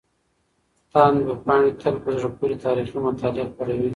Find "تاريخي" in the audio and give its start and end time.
2.65-2.97